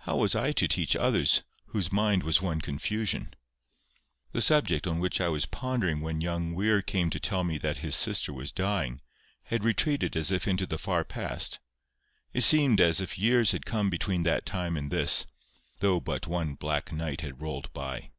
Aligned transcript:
How 0.00 0.18
was 0.18 0.34
I 0.34 0.52
to 0.52 0.68
teach 0.68 0.94
others, 0.94 1.42
whose 1.68 1.90
mind 1.90 2.22
was 2.22 2.42
one 2.42 2.60
confusion? 2.60 3.32
The 4.32 4.42
subject 4.42 4.86
on 4.86 4.98
which 5.00 5.22
I 5.22 5.28
was 5.30 5.46
pondering 5.46 6.02
when 6.02 6.20
young 6.20 6.52
Weir 6.52 6.82
came 6.82 7.08
to 7.08 7.18
tell 7.18 7.44
me 7.44 7.58
his 7.58 7.96
sister 7.96 8.30
was 8.30 8.52
dying, 8.52 9.00
had 9.44 9.64
retreated 9.64 10.16
as 10.16 10.30
if 10.30 10.46
into 10.46 10.66
the 10.66 10.76
far 10.76 11.02
past; 11.02 11.60
it 12.34 12.42
seemed 12.42 12.78
as 12.78 13.00
if 13.00 13.18
years 13.18 13.52
had 13.52 13.64
come 13.64 13.88
between 13.88 14.22
that 14.24 14.44
time 14.44 14.76
and 14.76 14.90
this, 14.90 15.26
though 15.80 15.98
but 15.98 16.26
one 16.26 16.56
black 16.56 16.92
night 16.92 17.22
had 17.22 17.40
rolled 17.40 17.72
by. 17.72 18.10